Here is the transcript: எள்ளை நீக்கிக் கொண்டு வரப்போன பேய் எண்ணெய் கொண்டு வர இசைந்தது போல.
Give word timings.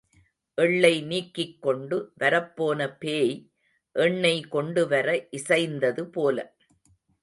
எள்ளை 0.57 1.01
நீக்கிக் 1.01 1.61
கொண்டு 1.61 1.97
வரப்போன 2.19 2.97
பேய் 2.99 3.35
எண்ணெய் 3.95 4.43
கொண்டு 4.49 4.87
வர 4.87 5.07
இசைந்தது 5.31 6.05
போல. 6.09 6.37